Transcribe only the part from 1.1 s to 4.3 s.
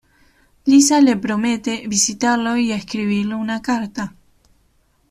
promete visitarlo y escribirle una carta.